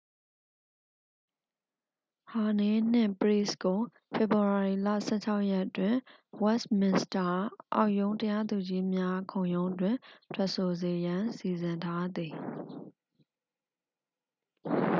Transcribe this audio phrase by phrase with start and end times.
[2.31, 3.79] ဟာနေးနှင့် ပရိစ်ကို
[4.13, 4.87] ဖေဖော်ဝေါ်ရီလ
[5.19, 5.95] 16 ရက်တွင်
[6.41, 7.29] ဝက်စ်မင်စတာ
[7.73, 9.95] အောက်ရုံးတရားသူကြီးများ ခုံရုံးတွင်
[10.33, 12.33] ထွက်ဆိုစေရန် စီစဉ်ထားသည်